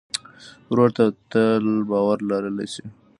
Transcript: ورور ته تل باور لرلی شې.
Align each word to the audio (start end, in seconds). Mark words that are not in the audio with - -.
ورور 0.69 0.89
ته 0.97 1.03
تل 1.31 1.65
باور 1.89 2.17
لرلی 2.29 2.67
شې. 2.73 2.85